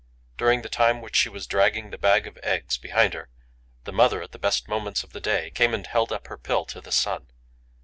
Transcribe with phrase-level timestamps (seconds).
[0.35, 3.29] During the time when she was dragging the bag of eggs behind her,
[3.83, 6.65] the mother, at the best moments of the day, came and held up her pill
[6.73, 7.27] to the sun.